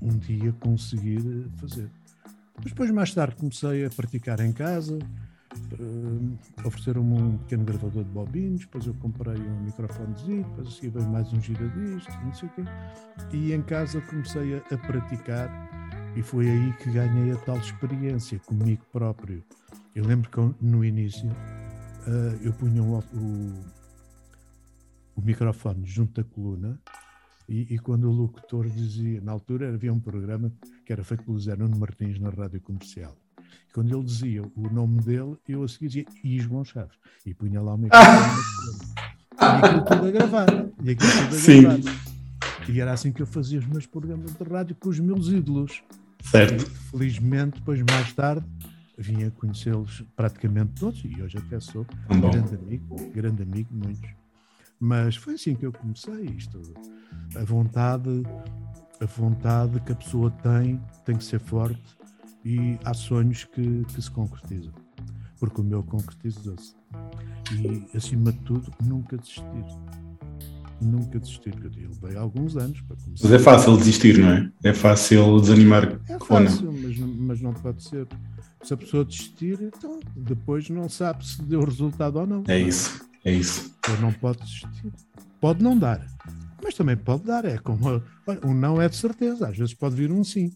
[0.00, 1.90] um dia conseguir fazer.
[2.56, 8.10] Mas depois, mais tarde, comecei a praticar em casa, uh, ofereceram-me um pequeno gravador de
[8.10, 12.48] bobinos, depois eu comprei um microfonezinho, depois a seguir veio mais um giradiscos, não sei
[12.48, 12.62] o quê.
[13.32, 15.79] E em casa comecei a, a praticar
[16.16, 19.42] e foi aí que ganhei a tal experiência comigo próprio.
[19.94, 23.64] Eu lembro que no início uh, eu punha o, o,
[25.16, 26.80] o, microfone junto da coluna
[27.48, 30.52] e, e, quando o locutor dizia, na altura havia um programa
[30.84, 33.16] que era feito pelo Zé Nuno Martins na rádio comercial.
[33.68, 36.96] E quando ele dizia o nome dele, eu a seguir dizia Is Gonçalves
[37.26, 38.42] e punha lá o microfone.
[39.40, 40.48] e aquilo tudo a gravar.
[40.82, 41.62] E aquilo tudo a Sim.
[41.62, 42.10] gravar.
[42.68, 45.82] E era assim que eu fazia os meus programas de rádio com os meus ídolos.
[46.22, 46.64] Certo.
[46.64, 48.46] E, felizmente, depois mais tarde,
[48.96, 54.10] vinha conhecê-los praticamente todos e hoje até sou um grande amigo, grande amigo, muitos.
[54.78, 56.60] Mas foi assim que eu comecei isto.
[57.34, 58.22] A vontade
[59.00, 61.80] a vontade que a pessoa tem tem que ser forte
[62.44, 64.72] e há sonhos que, que se concretizam.
[65.38, 66.74] Porque o meu concretizou-se.
[67.52, 69.64] E, acima de tudo, nunca desistir.
[70.80, 73.28] Nunca desistir, eu levei alguns anos para começar.
[73.28, 74.50] Mas é fácil desistir, não é?
[74.64, 76.00] É fácil desanimar.
[76.08, 78.06] É fácil, mas, mas não pode ser.
[78.62, 82.44] Se a pessoa desistir, então depois não sabe se deu resultado ou não.
[82.48, 83.74] É isso, é isso.
[83.78, 84.92] Então não pode desistir.
[85.38, 86.06] Pode não dar,
[86.62, 87.44] mas também pode dar.
[87.44, 88.02] É como
[88.44, 90.50] um não é de certeza, às vezes pode vir um sim.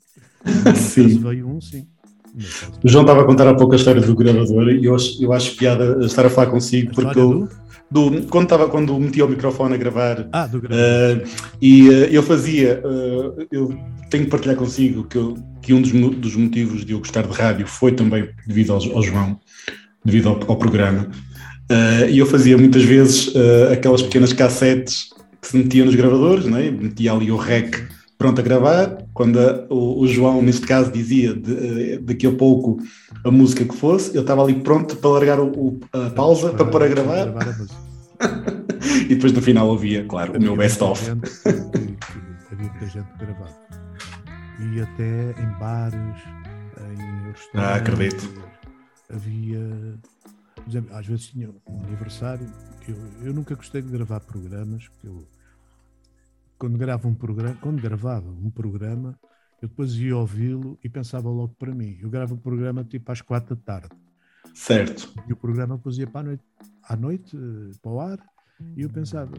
[0.76, 1.18] sim.
[1.18, 1.86] veio um sim.
[2.82, 5.32] O João estava a contar há pouco a história do gravador e eu acho, eu
[5.32, 7.48] acho piada estar a falar consigo a porque eu, do...
[7.94, 11.22] do, quando, estava, quando metia o microfone a gravar ah, do uh,
[11.62, 13.78] e uh, eu fazia, uh, eu
[14.10, 17.32] tenho que partilhar consigo que, eu, que um dos, dos, motivos de eu gostar de
[17.32, 19.38] rádio foi também devido ao, ao João,
[20.04, 21.08] devido ao, ao programa.
[22.10, 23.32] e eu fazia muitas vezes
[23.72, 26.72] aquelas pequenas cassetes que se metiam nos gravadores, né?
[26.72, 27.76] metia ali o rec
[28.24, 32.78] pronto a gravar, quando a, o, o, João, neste caso, dizia de, daqui a pouco
[33.22, 36.66] a música que fosse, eu estava ali pronto para largar o, a pausa para, para
[36.70, 37.28] pôr a gravar.
[39.04, 41.10] e depois no final ouvia, claro, havia o meu best-of.
[41.10, 43.54] Havia muita gente que gravava.
[44.72, 46.22] E até em bares,
[46.80, 47.52] em restaurantes.
[47.56, 48.34] Ah, acredito.
[49.12, 49.98] Havia.
[50.66, 52.46] Exemplo, às vezes tinha um aniversário.
[52.88, 55.26] Eu, eu nunca gostei de gravar programas, porque eu
[56.58, 59.18] quando gravo um programa, quando gravava um programa,
[59.60, 61.98] eu depois ia ouvi-lo e pensava logo para mim.
[62.00, 63.88] Eu gravo o um programa tipo às quatro da tarde.
[64.52, 65.12] Certo.
[65.28, 66.44] E o programa depois ia para a noite,
[66.88, 67.36] à noite
[67.82, 68.18] para o ar,
[68.76, 69.32] e eu pensava,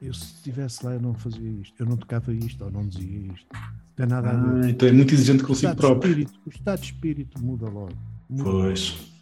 [0.00, 3.32] eu se estivesse lá eu não fazia isto, eu não tocava isto ou não dizia
[3.32, 3.46] isto.
[3.52, 4.64] Não tem nada a ver.
[4.64, 6.10] Ah, então é muito exigente consigo próprio.
[6.10, 7.96] Espírito, o estado de espírito muda logo.
[8.28, 8.90] Muda pois.
[8.90, 9.16] Logo.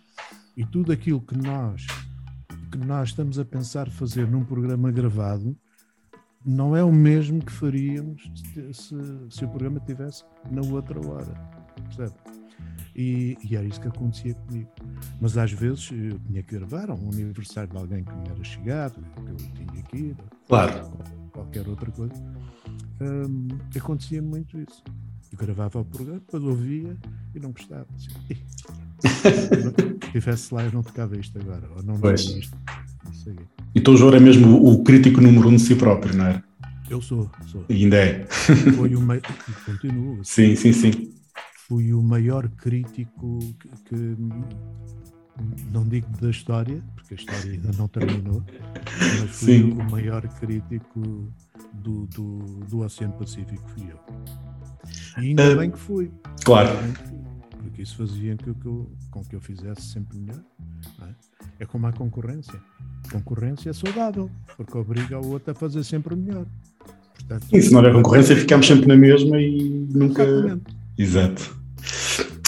[0.57, 1.87] E tudo aquilo que nós
[2.71, 5.57] que nós estamos a pensar fazer num programa gravado
[6.45, 8.31] não é o mesmo que faríamos
[8.73, 8.95] se,
[9.31, 11.35] se o programa tivesse na outra hora.
[11.85, 12.15] Percebe?
[12.95, 14.71] E, e, era isso que acontecia comigo.
[15.21, 18.95] Mas às vezes eu tinha que gravar um aniversário de alguém que me era chegado,
[18.95, 20.93] que eu tinha ir, claro.
[21.33, 22.15] qualquer outra coisa.
[23.01, 24.85] Um, acontecia muito isso.
[25.33, 26.97] Eu gravava o programa, depois ouvia
[27.35, 27.87] e não gostava.
[27.97, 28.11] Assim,
[30.05, 32.57] se tivesse lá, eu não tocava isto agora, ou não dizia isto.
[33.85, 36.43] Então o João é mesmo o crítico número um de si próprio, não é?
[36.89, 37.67] Eu sou, sou.
[37.69, 38.25] E ainda é.
[38.75, 39.21] Foi o maior.
[39.67, 40.21] Continuo.
[40.25, 41.13] Sim, sim, sim.
[41.69, 44.17] Fui o maior crítico que, que,
[45.71, 48.43] não digo da história, porque a história ainda não terminou,
[49.21, 49.73] mas fui sim.
[49.73, 51.29] o maior crítico
[51.75, 54.01] do, do, do Oceano Pacífico, fui eu.
[55.23, 56.11] E ainda uh, bem que fui.
[56.43, 56.71] Claro.
[56.71, 57.19] Que fui,
[57.59, 60.41] porque isso fazia que eu, com que eu fizesse sempre melhor.
[61.03, 61.34] É?
[61.61, 62.61] É como a concorrência
[63.11, 66.47] concorrência é saudável, porque obriga o outro a fazer sempre o melhor.
[67.17, 70.23] Portanto, e se não houver concorrência, ficamos sempre na mesma e nunca.
[70.23, 70.65] Exatamente.
[70.99, 71.57] Exato.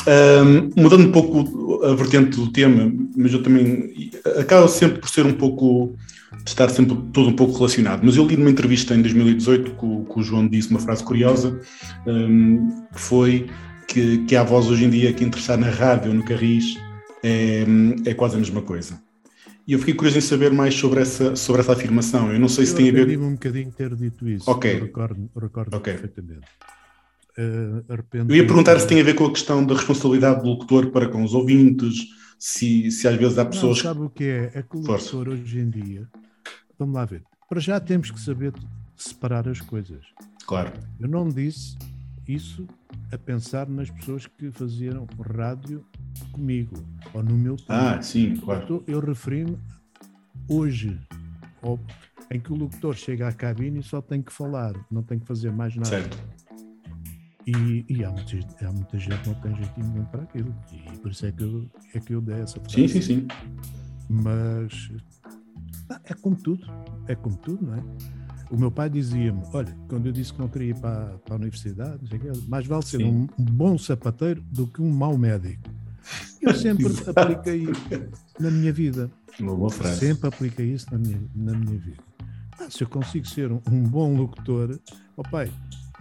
[0.06, 5.26] Um, mudando um pouco a vertente do tema, mas eu também acaba sempre por ser
[5.26, 5.96] um pouco
[6.44, 8.02] de estar sempre tudo um pouco relacionado.
[8.04, 11.02] Mas eu li numa entrevista em 2018 que o, que o João disse uma frase
[11.02, 11.60] curiosa,
[12.06, 13.46] um, que foi
[13.88, 16.76] que, que a voz hoje em dia que interessar na rádio no carris
[17.26, 19.00] é, é quase a mesma coisa.
[19.66, 22.32] E eu fiquei curioso em saber mais sobre essa, sobre essa afirmação.
[22.32, 23.18] Eu não sei eu se tem a ver.
[23.18, 24.48] um bocadinho ter dito isso.
[24.48, 24.72] Ok.
[24.72, 25.94] Eu recordo, recordo okay.
[25.94, 26.46] perfeitamente.
[27.36, 27.84] Uh,
[28.28, 31.08] eu ia perguntar se tem a ver com a questão da responsabilidade do locutor para
[31.08, 32.06] com os ouvintes,
[32.38, 33.78] se, se às vezes há pessoas.
[33.78, 34.52] Não, sabe o que é?
[34.54, 36.08] É que o locutor hoje em dia.
[36.78, 37.22] Vamos lá ver.
[37.48, 38.52] Para já temos que saber
[38.96, 40.06] separar as coisas.
[40.46, 40.72] Claro.
[41.00, 41.76] Eu não disse
[42.28, 42.66] isso
[43.12, 45.84] a pensar nas pessoas que faziam rádio
[46.24, 46.76] comigo
[47.14, 47.72] ou no meu tempo.
[47.72, 48.84] Ah, sim, claro.
[48.86, 49.58] Eu, referi-me
[50.48, 50.98] hoje,
[51.62, 51.78] ao,
[52.30, 55.26] em que o locutor chega à cabine e só tem que falar, não tem que
[55.26, 55.88] fazer mais nada.
[55.88, 56.18] Certo.
[57.46, 60.54] E, e há, muita, há, muita, gente que não tem jeitinho nenhum para aquilo.
[60.72, 62.74] E por isso é que eu, é que eu dei essa frase.
[62.74, 63.28] Sim, sim, sim.
[64.08, 64.90] Mas
[66.04, 66.66] é como tudo.
[67.06, 67.82] É como tudo, não é?
[68.50, 71.38] O meu pai dizia-me: Olha, quando eu disse que não queria ir para, para a
[71.38, 72.00] universidade,
[72.48, 75.68] mais vale ser um, um bom sapateiro do que um mau médico.
[76.40, 77.82] Eu sempre apliquei isso
[78.38, 79.10] na minha vida.
[79.40, 80.00] Uma boa frase.
[80.00, 82.02] Sempre apliquei isso na minha, na minha vida.
[82.58, 84.78] Ah, se eu consigo ser um, um bom locutor,
[85.16, 85.52] ó oh pai,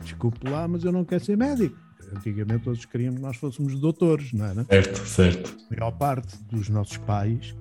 [0.02, 1.78] desculpe lá, mas eu não quero ser médico.
[2.16, 4.54] Antigamente todos queriam que nós fôssemos doutores, não é?
[4.66, 5.58] Certo, certo.
[5.72, 7.56] A maior parte dos nossos pais,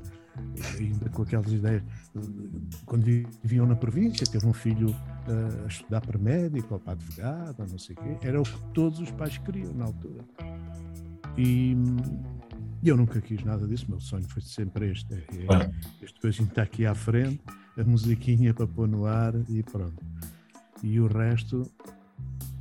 [0.78, 1.83] ainda com aquelas ideias,
[2.85, 3.04] quando
[3.42, 7.66] viviam na província, teve um filho uh, a estudar para médico ou para advogado, ou
[7.66, 10.22] não sei o quê, era o que todos os pais queriam na altura.
[11.37, 11.77] E
[12.85, 15.14] eu nunca quis nada disso, meu sonho foi sempre este.
[15.14, 15.70] É, é,
[16.03, 17.40] este coisinho está aqui à frente,
[17.79, 20.03] a musiquinha para pôr no ar e pronto.
[20.83, 21.68] E o resto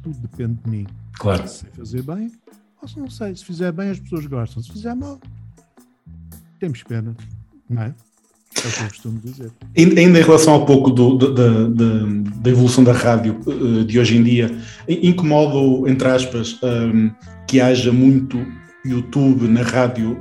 [0.01, 0.87] tudo depende de mim.
[1.13, 1.47] Claro.
[1.47, 2.31] Se sei fazer bem,
[2.81, 3.35] ou se não sei.
[3.35, 4.63] Se fizer bem, as pessoas gostam.
[4.63, 5.19] Se fizer mal,
[6.59, 7.15] temos pena,
[7.69, 7.95] não é?
[8.63, 9.51] É o que eu costumo dizer.
[9.77, 11.67] Ainda em relação ao pouco do, do, da,
[12.39, 14.55] da, evolução da rádio uh, de hoje em dia,
[14.87, 17.11] incomoda, entre aspas, um,
[17.47, 18.37] que haja muito
[18.85, 20.17] YouTube na rádio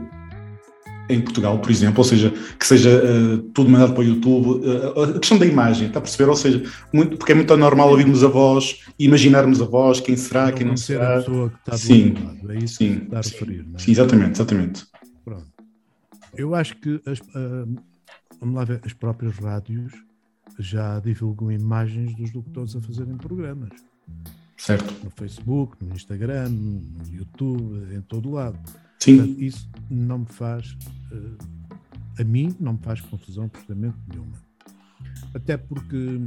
[1.08, 4.66] em Portugal, por exemplo, ou seja, que seja uh, tudo mandado para o YouTube.
[4.66, 6.30] Uh, a questão da imagem, está a perceber?
[6.30, 10.16] Ou seja, muito, porque é muito normal ouvirmos a voz e imaginarmos a voz, quem
[10.16, 11.14] será, não quem não será.
[11.14, 13.66] a pessoa que está do sim, lado, é isso sim, que está a sim, referir,
[13.66, 13.78] não é?
[13.78, 14.86] Sim, exatamente, exatamente.
[15.24, 15.46] Pronto.
[16.36, 17.76] Eu acho que as, uh,
[18.40, 19.92] vamos lá ver, as próprias rádios
[20.58, 23.70] já divulgam imagens dos locutores a fazerem programas.
[24.62, 24.94] Certo.
[25.02, 28.56] No Facebook, no Instagram, no YouTube, em todo lado.
[29.00, 29.16] Sim.
[29.16, 30.78] Portanto, isso não me faz,
[31.10, 31.36] uh,
[32.16, 34.40] a mim, não me faz confusão absolutamente nenhuma.
[35.34, 36.20] Até porque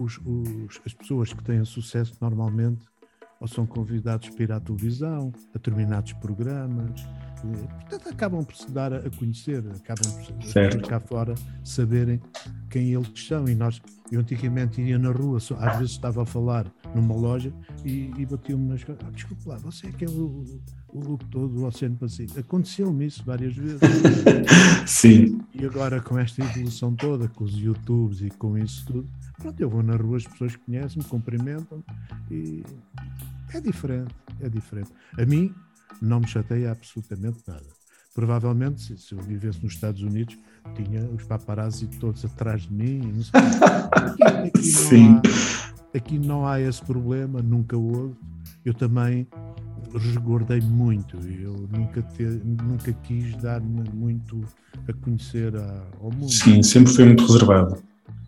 [0.00, 2.84] os, os, as pessoas que têm sucesso normalmente
[3.38, 7.06] ou são convidados para ir à televisão, a determinados programas,
[7.40, 10.88] portanto acabam por se dar a conhecer, acabam por certo.
[10.88, 12.20] cá fora saberem
[12.70, 16.66] quem eles são e nós, eu antigamente ia na rua, às vezes estava a falar
[16.94, 17.52] numa loja
[17.84, 20.44] e, e batia-me nas coisas, ah, desculpe lá, você é que é o,
[20.88, 22.38] o locutor do Oceano Pacífico.
[22.38, 23.80] Aconteceu-me isso várias vezes.
[24.86, 25.40] Sim.
[25.54, 29.68] E agora com esta evolução toda, com os YouTubes e com isso tudo, pronto, eu
[29.68, 31.82] vou na rua, as pessoas conhecem-me, cumprimentam
[32.30, 32.62] e
[33.52, 34.90] é diferente, é diferente.
[35.18, 35.52] A mim
[36.00, 37.66] não me chateia absolutamente nada.
[38.14, 40.36] Provavelmente, se, se eu vivesse nos Estados Unidos,
[40.74, 43.12] tinha os paparazzi todos atrás de mim.
[43.12, 43.40] Não sei.
[43.92, 45.08] Aqui, aqui, Sim.
[45.08, 48.14] Não há, aqui não há esse problema, nunca houve.
[48.64, 49.26] Eu também
[49.98, 51.16] resguardei muito.
[51.16, 54.44] Eu nunca, te, nunca quis dar-me muito
[54.88, 56.30] a conhecer a, ao mundo.
[56.30, 57.82] Sim, sempre foi muito reservado.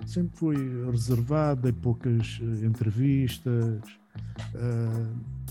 [0.06, 0.56] Sempre fui
[0.90, 3.80] reservado, dei poucas uh, entrevistas.
[4.54, 5.41] Uh,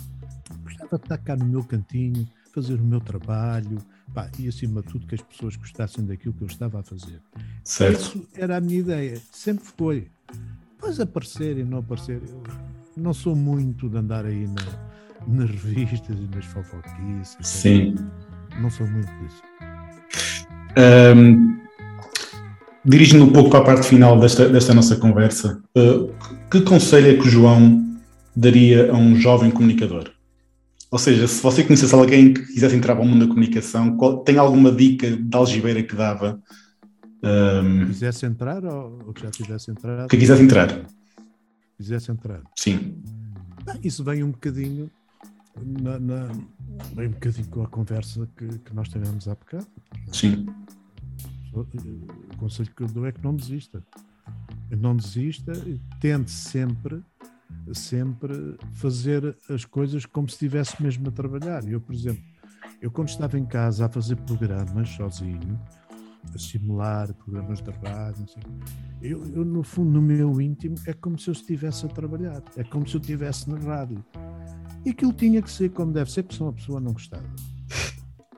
[0.57, 3.77] gostava de estar cá no meu cantinho, fazer o meu trabalho
[4.13, 7.21] pá, e, acima de tudo, que as pessoas gostassem daquilo que eu estava a fazer.
[7.63, 7.99] Certo.
[7.99, 10.07] Isso era a minha ideia, sempre foi.
[10.75, 12.43] Depois aparecer e não aparecer, eu
[12.97, 17.37] não sou muito de andar aí na, nas revistas e nas fofoquices.
[17.41, 17.95] Sim.
[18.59, 19.41] Não sou muito disso.
[21.15, 21.61] Um,
[22.83, 26.11] Dirigindo um pouco para a parte final desta, desta nossa conversa, uh,
[26.49, 27.85] que conselho é que o João
[28.35, 30.09] daria a um jovem comunicador?
[30.91, 34.17] Ou seja, se você conhecesse alguém que quisesse entrar para o mundo da comunicação, qual,
[34.25, 36.41] tem alguma dica de algibeira que dava?
[37.23, 40.09] Um, quisesse entrar ou, ou, que já tivesse entrado?
[40.09, 40.85] Que quisesse entrar.
[41.77, 42.41] Quisesse entrar.
[42.57, 43.01] Sim.
[43.65, 44.91] Ah, isso vem um bocadinho
[45.81, 46.27] na, na,
[46.93, 49.67] vem um bocadinho com a conversa que, que nós tivemos há bocado.
[50.11, 50.45] Sim.
[51.53, 53.81] O conselho que eu dou é que não desista.
[54.69, 55.53] Não desista,
[55.99, 57.01] tente sempre
[57.73, 61.67] sempre fazer as coisas como se estivesse mesmo a trabalhar.
[61.67, 62.23] Eu, por exemplo,
[62.81, 65.59] eu quando estava em casa a fazer programas sozinho,
[66.33, 68.25] a simular programas de rádio,
[69.01, 72.63] eu, eu, no fundo, no meu íntimo, é como se eu estivesse a trabalhar, é
[72.63, 74.03] como se eu estivesse na rádio.
[74.85, 77.25] E aquilo tinha que ser como deve ser, porque senão a pessoa não gostava.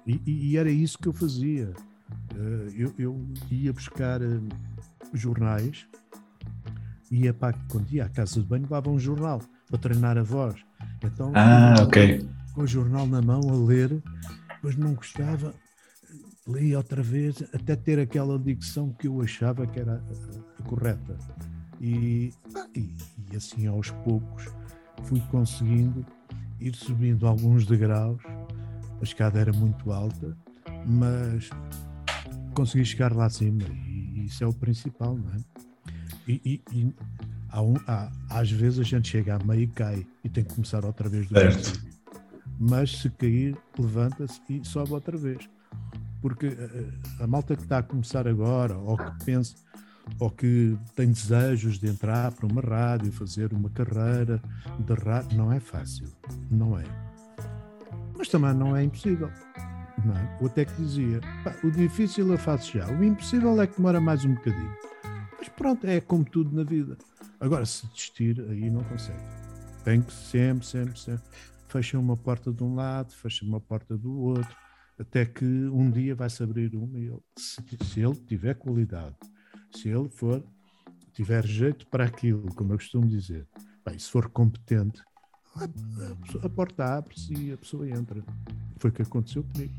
[0.06, 1.74] E, e era isso que eu fazia.
[2.36, 4.40] Eh, eu, eu ia buscar eh,
[5.14, 5.88] jornais
[7.14, 10.56] ia para quando ia à casa de banho levava um jornal para treinar a voz.
[11.04, 12.28] Então, ah, ok.
[12.54, 14.02] Com o jornal na mão a ler,
[14.56, 15.54] depois não gostava,
[16.48, 21.18] li outra vez até ter aquela dicção que eu achava que era a, a correta.
[21.80, 22.34] E,
[22.76, 22.96] e,
[23.32, 24.46] e, assim aos poucos
[25.04, 26.06] fui conseguindo
[26.60, 28.22] ir subindo alguns degraus.
[29.00, 30.36] A escada era muito alta,
[30.86, 31.50] mas
[32.54, 35.53] consegui chegar lá acima e isso é o principal, não é?
[36.28, 36.94] E, e, e
[37.50, 40.54] há um, há, às vezes a gente chega a meio e cai e tem que
[40.54, 41.84] começar outra vez do certo.
[42.60, 45.50] Mas se cair, levanta-se e sobe outra vez.
[46.22, 49.56] Porque a, eh, a, malta que está a começar agora, ou que pensa,
[50.20, 54.42] ou que tem desejos de entrar para uma rádio, fazer uma carreira
[54.80, 56.08] de rádio, não é fácil.
[56.50, 56.84] Não é.
[58.18, 59.30] Mas também não é impossível.
[60.06, 60.38] Não é?
[60.42, 64.00] O até que dizia, pá, o difícil eu faço já, o impossível é que demora
[64.00, 64.74] mais um bocadinho.
[65.44, 66.98] Mas pronto, é como tudo na vida.
[67.38, 69.20] Agora, se desistir, aí não consegue.
[69.84, 71.24] Tem que sempre, sempre, sempre.
[71.68, 74.56] Fecha uma porta de um lado, fecha uma porta do outro,
[74.98, 79.18] até que um dia vai se abrir uma e ele, se, se ele tiver qualidade,
[79.76, 80.42] se ele for,
[81.12, 83.46] tiver jeito para aquilo, como eu costumo dizer,
[83.86, 85.02] bem, se for competente,
[85.58, 88.24] a, a, a porta abre-se e a pessoa entra.
[88.78, 89.74] Foi o que aconteceu comigo.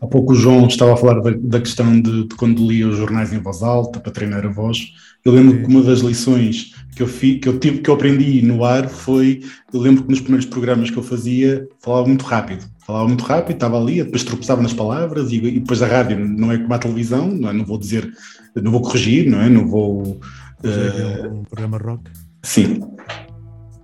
[0.00, 2.96] Há pouco o João estava a falar da, da questão de, de, quando lia os
[2.96, 4.92] jornais em voz alta para treinar a voz.
[5.24, 5.62] Eu lembro Sim.
[5.62, 8.88] que uma das lições que eu, fi, que eu tive, que eu aprendi no ar
[8.88, 9.42] foi,
[9.72, 12.64] eu lembro que nos primeiros programas que eu fazia, falava muito rápido.
[12.86, 16.50] Falava muito rápido, estava ali, depois tropeçava nas palavras e, e depois a rádio não
[16.50, 17.52] é como a televisão, não, é?
[17.52, 18.10] não vou dizer,
[18.56, 19.48] não vou corrigir, não é?
[19.48, 20.20] Não vou...
[20.64, 21.32] Uh...
[21.32, 22.10] um programa rock?
[22.42, 22.80] Sim.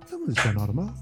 [0.05, 0.93] Então, mas isso é normal.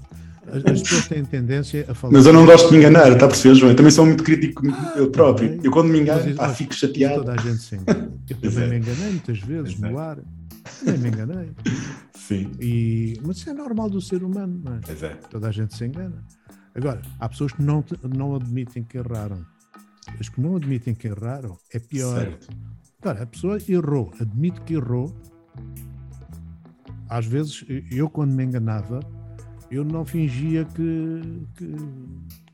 [0.48, 2.12] As, as, pessoas têm tendência a falar.
[2.12, 3.72] Mas eu não gosto de me enganar, está a perceber, João?
[3.72, 5.48] Eu também sou muito crítico ah, eu próprio.
[5.48, 5.60] Okay.
[5.64, 7.16] Eu quando me engano, pá, fico chateado.
[7.16, 8.12] Toda a gente se engana.
[8.28, 8.68] Eu também é.
[8.68, 10.18] me enganei muitas vezes no ar.
[10.82, 11.50] Nem me enganei.
[12.14, 12.50] Sim.
[12.60, 14.80] E, mas isso é normal do ser humano, não é?
[14.84, 15.10] Pois é.
[15.30, 16.24] Toda a gente se engana.
[16.74, 19.44] Agora, há pessoas que não, não admitem que erraram.
[20.18, 22.18] As que não admitem que erraram é pior.
[22.18, 22.48] Certo.
[23.00, 25.14] Agora, a pessoa errou, admite que errou.
[27.08, 29.00] Às vezes, eu quando me enganava,
[29.70, 31.66] eu não fingia que, que,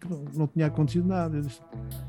[0.01, 1.37] que não, não, tinha acontecido nada.
[1.37, 1.61] Eu, disse,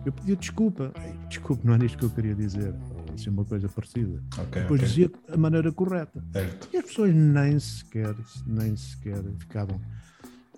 [0.06, 0.94] eu pedia desculpa.
[1.28, 2.74] Desculpe, não é isto que eu queria dizer.
[3.14, 4.24] Assim, uma coisa parecida.
[4.34, 4.88] Okay, Depois okay.
[4.88, 6.24] dizia a maneira correta.
[6.32, 6.70] Certo.
[6.74, 9.80] E as pessoas nem sequer, nem sequer ficavam.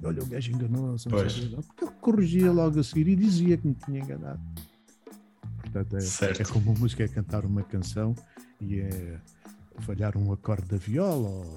[0.03, 1.09] Olha, o gajo enganou-se.
[1.09, 4.39] Porque eu corrigia logo a seguir e dizia que me tinha enganado.
[5.61, 8.15] Portanto, é, é como uma música é cantar uma canção
[8.61, 9.19] e é
[9.79, 11.55] falhar um acorde da viola ou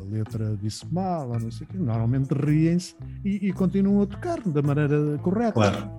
[0.00, 1.78] a letra disse mal, ou não sei o quê.
[1.78, 2.94] Normalmente riem-se
[3.24, 5.52] e, e, continuam a tocar da maneira correta.
[5.52, 5.90] Claro.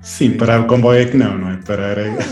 [0.00, 1.56] Sim, parar o comboio é que não, não é?
[1.58, 2.10] Parar é.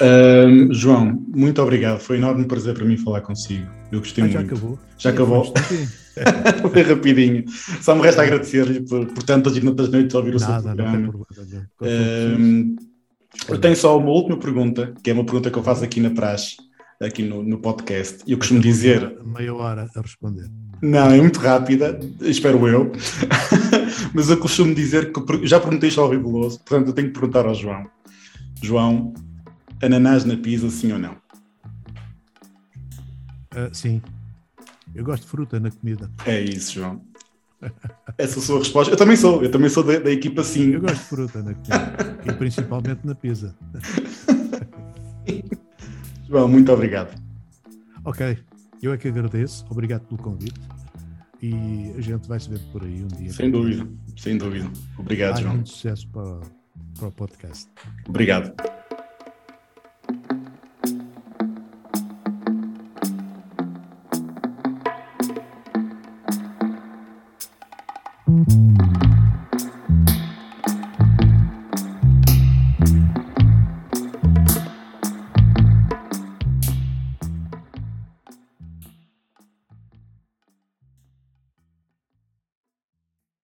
[0.00, 2.00] Uh, João, muito obrigado.
[2.00, 3.66] Foi um enorme prazer para mim falar consigo.
[3.92, 4.40] Eu gostei ah, muito.
[4.40, 4.78] Já acabou.
[4.96, 5.54] Já acabou.
[6.72, 7.44] Foi rapidinho.
[7.82, 11.08] Só me resta agradecer-lhe por, por tantas e tantas noites ouvir o Nada, seu programa.
[11.82, 12.76] Uh,
[13.48, 16.10] eu tenho só uma última pergunta, que é uma pergunta que eu faço aqui na
[16.10, 16.56] praxe
[17.00, 18.22] aqui no, no podcast.
[18.26, 19.18] E eu costumo dizer.
[19.24, 20.48] Meia hora a responder.
[20.82, 22.92] Não, é muito rápida, espero eu.
[24.14, 27.46] Mas eu costumo dizer que já perguntei isto ao Ribeloso, portanto eu tenho que perguntar
[27.46, 27.86] ao João.
[28.62, 29.14] João,
[29.82, 31.12] ananás na pizza, sim ou não?
[33.52, 34.02] Uh, sim.
[34.94, 36.10] Eu gosto de fruta na comida.
[36.26, 37.00] É isso, João.
[38.18, 38.92] Essa é a sua resposta.
[38.92, 40.72] Eu também sou, eu também sou da, da equipa sim.
[40.72, 42.18] Eu gosto de fruta na comida.
[42.26, 43.54] e principalmente na pizza.
[46.30, 47.20] João, muito obrigado.
[48.04, 48.38] Ok,
[48.80, 50.60] eu é que agradeço, obrigado pelo convite
[51.42, 53.32] e a gente vai se ver por aí um dia.
[53.32, 53.84] Sem dúvida,
[54.16, 54.70] sem dúvida.
[54.96, 55.54] Obrigado, João.
[55.54, 56.40] Muito sucesso para,
[56.96, 57.68] para o podcast.
[58.08, 58.79] Obrigado.